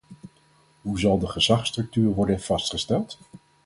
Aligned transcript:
Hoe 0.81 0.99
zal 0.99 1.19
de 1.19 1.27
gezagsstructuur 1.27 2.09
worden 2.13 2.41
vastgesteld? 2.41 3.19